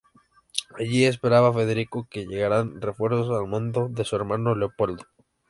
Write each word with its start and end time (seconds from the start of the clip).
Allí 0.79 1.05
esperaba 1.05 1.53
Federico 1.53 2.07
que 2.09 2.25
llegaran 2.25 2.81
refuerzos 2.81 3.29
al 3.39 3.47
mando 3.47 3.87
de 3.87 4.03
su 4.03 4.15
hermano 4.15 4.55
Leopoldo. 4.55 5.03